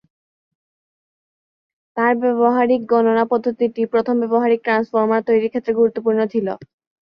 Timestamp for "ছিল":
6.33-6.47